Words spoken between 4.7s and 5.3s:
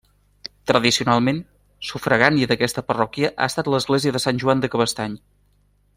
Cabestany.